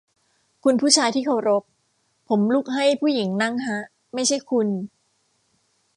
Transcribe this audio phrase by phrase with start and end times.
[0.63, 1.63] คุณผู้ชายที่เคารพ
[2.27, 3.79] ผมลุกให้ผู้หญิงนั่งฮะ
[4.13, 4.67] ไม่ใช่คุณ